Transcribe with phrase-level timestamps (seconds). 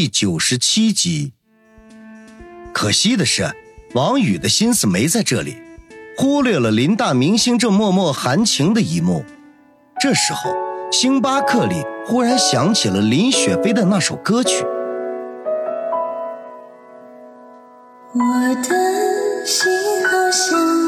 [0.00, 1.34] 第九十七集。
[2.72, 3.54] 可惜的是，
[3.92, 5.58] 王宇的心思没在这里，
[6.16, 9.26] 忽略了林大明星正默默含情的一幕。
[10.00, 10.54] 这时候，
[10.90, 14.64] 星巴克里忽然响起了林雪飞的那首歌曲。
[18.14, 19.70] 我的心
[20.06, 20.79] 好像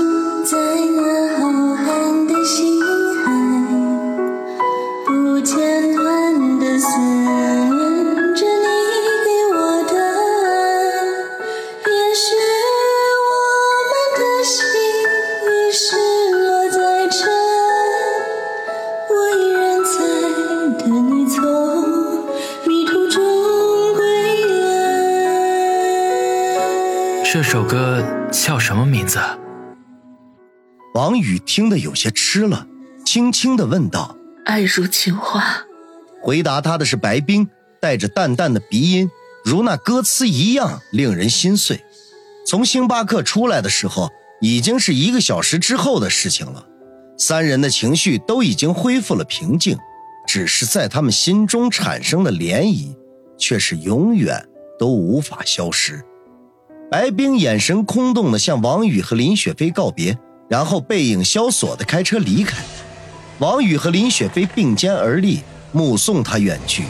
[27.53, 29.19] 首歌叫什么名字？
[30.95, 32.67] 王宇听得有些痴了，
[33.05, 34.17] 轻轻的问道。
[34.47, 35.63] 爱如情话，
[36.23, 37.47] 回答他的是白冰，
[37.79, 39.11] 带着淡淡的鼻音，
[39.45, 41.85] 如那歌词一样令人心碎。
[42.47, 44.09] 从星巴克出来的时候，
[44.41, 46.67] 已经是一个小时之后的事情了。
[47.19, 49.77] 三人的情绪都已经恢复了平静，
[50.27, 52.97] 只是在他们心中产生的涟漪，
[53.37, 54.43] 却是永远
[54.79, 56.03] 都无法消失。
[56.93, 60.19] 白冰眼神空洞地向王宇和林雪飞告别，
[60.51, 62.63] 然后背影萧索地开车离开。
[63.39, 65.41] 王宇和林雪飞并肩而立，
[65.73, 66.85] 目送他远去，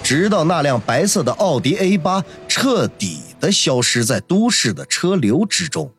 [0.00, 5.92] 直到那辆白色的奥迪 A 八彻底的消失在都市的车流之中。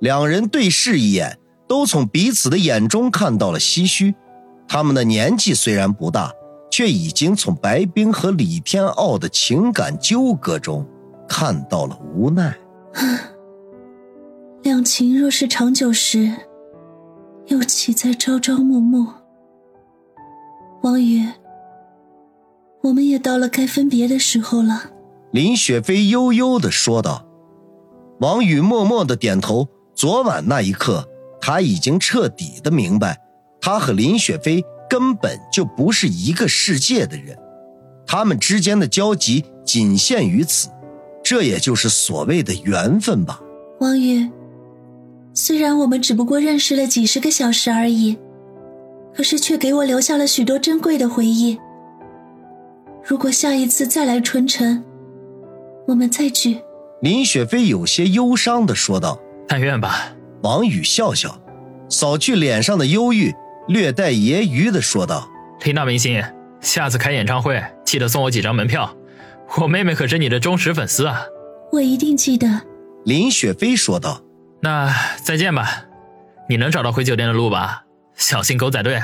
[0.00, 1.38] 两人对视一眼，
[1.68, 4.12] 都从彼此的眼中看到了唏嘘。
[4.66, 6.32] 他们的年纪虽然不大，
[6.68, 10.84] 却已经从白冰和李天傲的情感纠葛中
[11.28, 12.58] 看到了无奈。
[12.94, 13.32] 啊
[14.62, 16.32] 两情若是长久时，
[17.46, 19.06] 又岂在朝朝暮暮？
[20.82, 21.26] 王宇，
[22.82, 24.90] 我们也到了该分别的时候了。
[25.32, 27.24] 林雪飞悠悠的说道。
[28.20, 29.68] 王宇默默的点头。
[29.94, 31.08] 昨晚那一刻，
[31.40, 33.20] 他已经彻底的明白，
[33.60, 37.36] 他和林雪飞根本就不是一个世界的人，
[38.06, 40.68] 他们之间的交集仅限于此，
[41.28, 43.38] 这也就是所谓的缘分吧。
[43.80, 44.26] 王宇，
[45.34, 48.16] 虽然我们只不过认识了几十个小时而已，
[49.14, 51.58] 可是却给我留下了许多珍贵的回忆。
[53.04, 54.82] 如果下一次再来春城，
[55.86, 56.62] 我们再聚。
[57.02, 59.20] 林雪飞有些忧伤的说道。
[59.46, 60.14] 但愿吧。
[60.42, 61.38] 王宇笑笑，
[61.90, 63.34] 扫去脸上的忧郁，
[63.66, 65.28] 略带揶揄的说道
[65.62, 66.24] ：“林大明星，
[66.62, 68.96] 下次开演唱会记得送我几张门票，
[69.56, 71.24] 我妹妹可是你的忠实粉丝啊。”
[71.72, 72.62] 我一定记得。
[73.04, 74.22] 林雪飞说道
[74.60, 75.84] ：“那再见吧，
[76.48, 77.84] 你能找到回酒店的路吧？
[78.14, 79.00] 小心狗仔队。”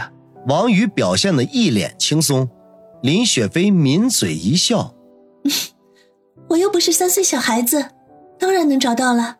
[0.46, 2.50] 王宇表现的一脸轻松，
[3.02, 4.94] 林雪飞抿嘴一笑
[6.50, 7.86] ：“我又不是三岁小孩子，
[8.38, 9.38] 当然能找到了。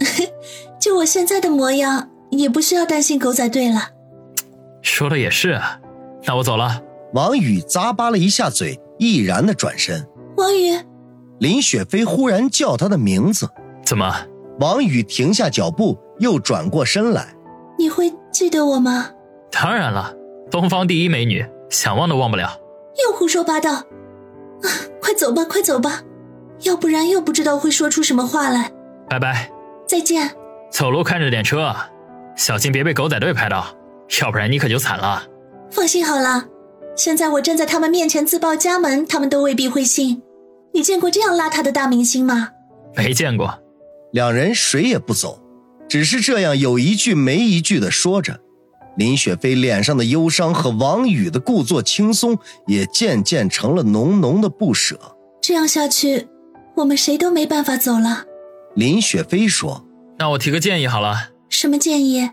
[0.78, 3.88] ”就我现在的模样，也不需要担心狗仔队了。
[4.82, 5.80] 说的也是啊，
[6.24, 6.82] 那我走了。
[7.14, 10.06] 王宇咂巴了一下嘴，毅然的转身。
[10.36, 10.78] 王宇，
[11.38, 13.48] 林雪飞忽然叫他的名字。
[13.84, 14.14] 怎么？
[14.60, 17.34] 王宇停下脚步，又转过身来。
[17.78, 19.10] 你会记得我吗？
[19.50, 20.14] 当然了，
[20.50, 22.58] 东方第一美女，想忘都忘不了。
[23.04, 23.72] 又胡说八道！
[23.72, 24.68] 啊，
[25.02, 26.02] 快走吧，快走吧，
[26.62, 28.70] 要不然又不知道会说出什么话来。
[29.08, 29.50] 拜拜。
[29.86, 30.30] 再见。
[30.70, 31.74] 走路看着点车，
[32.36, 33.66] 小心别被狗仔队拍到，
[34.20, 35.22] 要不然你可就惨了。
[35.70, 36.44] 放心好了，
[36.96, 40.22] 现在我站在他们面前自报家门，他们都未必会信。
[40.72, 42.50] 你见过这样邋遢的大明星吗？
[42.96, 43.60] 没见过。
[44.12, 45.42] 两人谁也不走，
[45.88, 48.40] 只是这样有一句没一句的说着。
[48.96, 52.38] 林雪飞脸上的忧伤和王宇的故作轻松，
[52.68, 54.96] 也渐渐成了浓浓的不舍。
[55.42, 56.28] 这样下去，
[56.76, 58.24] 我们谁都没办法走了。
[58.76, 59.84] 林雪飞说
[60.18, 61.30] ：“那我提个建议好了。
[61.48, 62.30] 什么建议？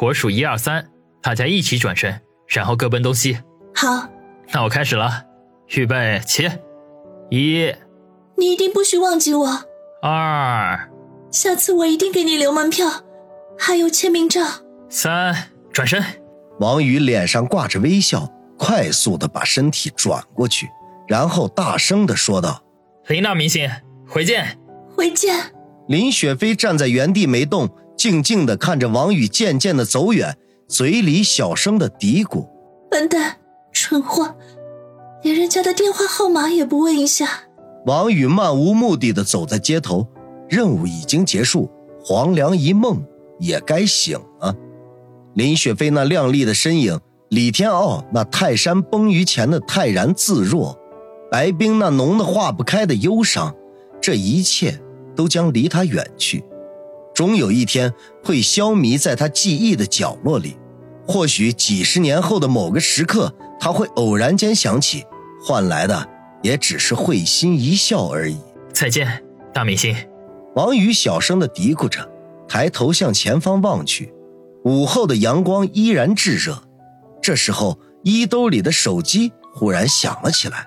[0.00, 0.90] 我数一二三，
[1.22, 3.38] 大家一起转身，然后各奔东西。
[3.80, 4.06] 好，
[4.52, 5.24] 那我开始了，
[5.68, 6.46] 预备起，
[7.30, 7.74] 一。
[8.36, 9.64] 你一定不许忘记我。
[10.02, 10.90] 二。
[11.30, 12.86] 下次我一定给你留门票，
[13.58, 14.42] 还有签名照。
[14.90, 15.34] 三，
[15.72, 16.04] 转身。
[16.58, 20.68] 王宇脸上挂着微笑，快速的把身体转过去，
[21.08, 22.62] 然后大声的说道
[23.08, 23.66] ：“林大明星，
[24.06, 24.58] 回见。”
[24.94, 25.34] 回见。
[25.88, 30.36] 林雪飞站在原地没动，静静的看着王宇渐渐的走远，
[30.68, 32.46] 嘴里小声的嘀咕
[32.90, 33.38] ：“笨蛋，
[33.90, 34.36] 蠢货，
[35.24, 37.28] 连人家的电话号码也不问一下。”
[37.86, 40.06] 王宇漫无目的的走在街头，
[40.48, 41.68] 任务已经结束，
[42.00, 43.04] 黄粱一梦
[43.40, 44.54] 也该醒了。
[45.34, 47.00] 林雪飞那靓丽的身影，
[47.30, 50.78] 李天傲那泰山崩于前的泰然自若，
[51.28, 53.52] 白冰那浓得化不开的忧伤，
[54.00, 54.80] 这一切
[55.16, 56.44] 都将离他远去，
[57.12, 57.92] 终有一天
[58.22, 60.56] 会消弭在他记忆的角落里。
[61.08, 65.04] 或许几十年后的某个时刻，他会偶然间想起，
[65.44, 66.08] 换来的
[66.42, 68.40] 也只是会心一笑而已。
[68.72, 69.22] 再见，
[69.52, 69.94] 大明星。
[70.56, 72.10] 王宇小声的嘀咕着，
[72.48, 74.12] 抬头向前方望去。
[74.64, 76.62] 午后的阳光依然炙热。
[77.22, 80.64] 这时候，衣兜里的手机忽然响了起来。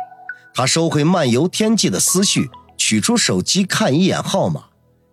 [0.53, 4.65] 他收回漫游天际的思绪，取出手机看一眼号码，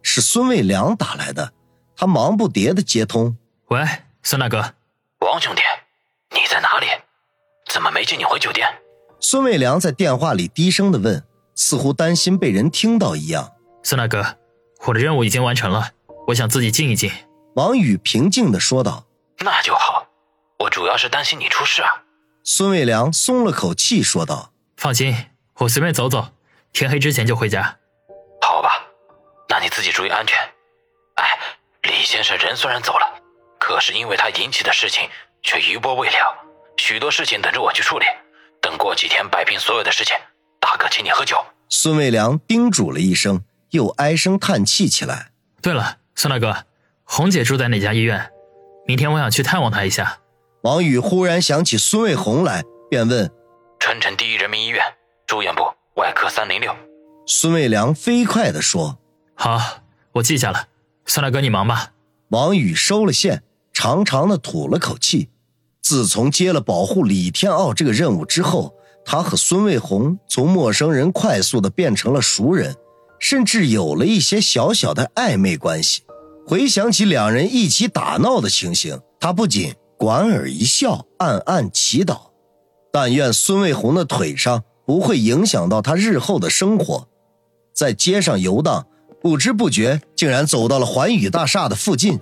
[0.03, 1.53] 是孙卫良打来的。
[1.97, 3.37] 他忙不迭的接通
[3.69, 3.81] ：“喂，
[4.23, 4.75] 孙大哥，
[5.21, 5.63] 王兄弟，
[6.35, 6.87] 你在哪里？
[7.73, 8.69] 怎么没见你回酒店？”
[9.21, 11.23] 孙卫良在电话里低声的问，
[11.55, 13.53] 似乎担心被人听到一样。
[13.83, 14.39] 孙大哥，
[14.87, 15.91] 我的任务已经完成了，
[16.29, 17.11] 我想自己静一静。
[17.55, 19.05] 王宇平静的说道
[19.41, 20.07] ：“那就好，
[20.61, 22.03] 我主要是担心你出事啊。”
[22.43, 25.15] 孙卫良松了口气说道：“放心，
[25.59, 26.29] 我随便走走，
[26.73, 27.79] 天黑之前就回家。”
[28.41, 28.87] 好吧，
[29.49, 30.39] 那你自己注意安全。
[31.17, 31.39] 哎，
[31.83, 33.21] 李先生人虽然走了，
[33.59, 35.09] 可是因为他引起的事情
[35.43, 36.35] 却余波未了，
[36.91, 38.05] 许多事情等着我去处理。
[38.61, 40.17] 等过几天摆平所有的事情，
[40.59, 41.37] 大哥请你喝酒。”
[41.71, 45.31] 孙卫良叮嘱了一声，又唉声叹气起来。
[45.63, 46.65] 对了，孙大哥。
[47.05, 48.33] 红姐住在哪家医院？
[48.89, 50.19] 明天我想去探望她一下。
[50.63, 53.31] 王宇忽然想起孙卫红来，便问
[53.79, 54.83] ：“春城第一人民医院
[55.29, 56.75] 住院部外科三零六。”
[57.25, 58.99] 孙卫良飞快地说
[59.39, 59.85] ：“好，
[60.15, 60.67] 我记下了。
[61.07, 61.93] 孙大哥，你忙吧。”
[62.31, 65.29] 王宇收了线，长长的吐了口气。
[65.91, 68.73] 自从接了保护李天傲这个任务之后，
[69.05, 72.77] 他和孙卫红从陌生人快速的变成了熟人，
[73.19, 76.03] 甚至有了一些小小的暧昧关系。
[76.47, 82.31] 回想起两人一起打闹的情形，他不仅莞尔一笑，暗暗祈祷：
[82.93, 87.09] 但愿孙卫红的腿上不会影响到他日后的生活。
[87.75, 88.87] 在街上游荡，
[89.21, 92.21] 不知不觉竟然走到了环宇大厦的附近。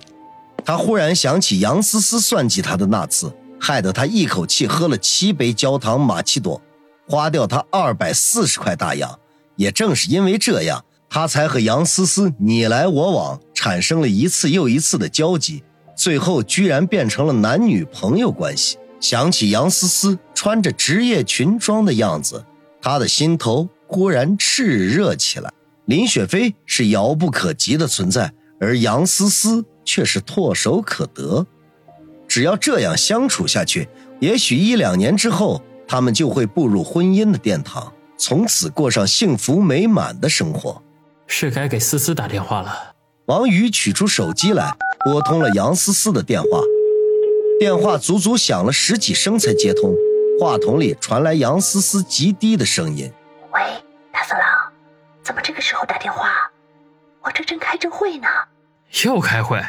[0.65, 6.61] 他忽然想起杨思思算计他的那次，害得他一口气喝了七杯焦糖玛奇朵，
[7.07, 9.19] 花掉他二百四十块大洋。
[9.55, 10.83] 也正是因为这样。
[11.11, 15.63] 他才和杨思思你来我往，产生了一次又一次的交集，
[15.95, 18.77] 最后居然变成了男女朋友关系。
[18.99, 22.45] 想起杨思思穿着职业裙装的样子，
[22.79, 25.51] 他的心头忽然炽热起来。
[25.85, 31.43] 林雪飞是遥不可及的存在，而杨思思却是唾手可得。
[32.29, 33.89] 只要这样相处下去，
[34.19, 40.81] 也许一两年之后，他们就会步入婚姻的殿堂，从此过上幸福美满的生活。
[41.25, 42.93] 是该给思思打电话了。
[43.25, 44.71] 王宇取出手机来，
[45.03, 46.47] 拨通了杨思思的电话。
[47.59, 49.93] 电话足足响了十几声才接通，
[50.39, 53.11] 话筒里传来杨思思极低的声音
[53.53, 53.61] ：“喂，
[54.13, 54.43] 大色狼，
[55.23, 56.29] 怎么这个时候打电话？
[57.21, 58.27] 我这正开着会呢。”
[59.03, 59.61] 又开会？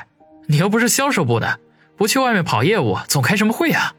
[0.46, 1.58] 你又不是销售部的，
[2.00, 3.94] 不去外面跑业务，总开什么会啊？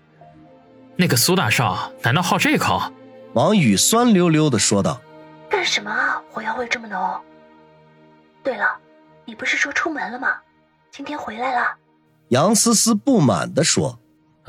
[0.95, 2.91] 那个苏大少难道好这口？
[3.33, 4.99] 王宇酸溜溜的说道
[5.47, 6.19] ：“干什么啊？
[6.31, 7.21] 火药味这么浓。”
[8.43, 8.65] 对了，
[9.23, 10.29] 你不是说出门了吗？
[10.91, 11.75] 今天回来了。
[12.29, 13.99] 杨思思不满的说：“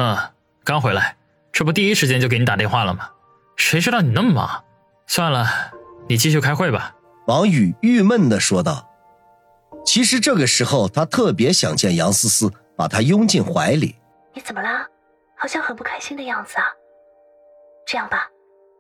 [0.01, 0.17] 嗯，
[0.65, 1.19] 刚回来，
[1.53, 3.11] 这不第一时间就给你打电话了吗？
[3.57, 4.65] 谁知道你那么忙？
[5.07, 5.47] 算了，
[6.09, 6.95] 你继续开会吧。”
[7.29, 8.89] 王宇郁闷的说道。
[9.85, 12.51] 其实这个时候，他特别想见杨思思，
[12.83, 13.95] 把他拥进怀里。
[14.35, 14.85] 你怎么了？
[15.39, 16.65] 好像很不开心的样子啊。
[17.87, 18.29] 这样吧，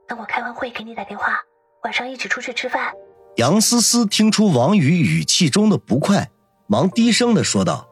[0.09, 1.38] 等我开完会给你打电话，
[1.85, 2.92] 晚上一起出去吃饭。
[3.37, 6.32] 杨思思听出王宇语气中的不快，
[6.66, 7.88] 忙低声的说道：“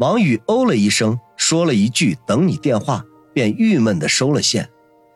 [0.00, 4.68] 王宇哦了一声，说了一句‘等你电话’，便郁闷的收了线，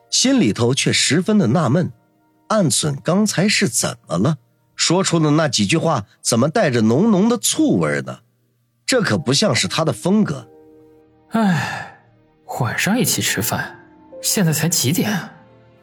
[0.09, 1.93] 心里头却十分的纳闷，
[2.47, 4.37] 暗忖刚才是怎么了？
[4.77, 8.21] 说出的那几句话怎么带着浓浓的醋味呢？
[8.93, 10.47] 这可不像是他的风格。
[11.31, 11.97] 唉，
[12.61, 13.81] 晚上一起吃饭，
[14.21, 15.31] 现在才几点？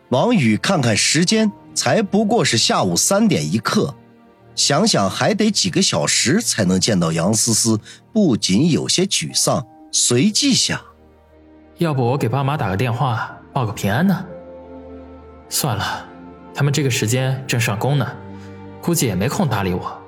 [0.09, 3.95] 王宇看看时间。”才不过是下午三点一刻，
[4.53, 7.79] 想想还得几个小时才能见到杨思思，
[8.13, 10.79] 不仅有些沮丧，随即想：
[11.77, 14.23] 要不我给爸妈打个电话报个平安呢？
[15.49, 16.05] 算了，
[16.53, 18.07] 他们这个时间正上工呢，
[18.83, 19.98] 估计也没空搭理我。